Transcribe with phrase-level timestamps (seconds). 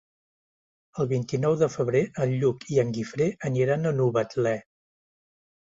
[1.03, 4.57] El vint-i-nou de febrer en Lluc i en Guifré aniran a Novetlè.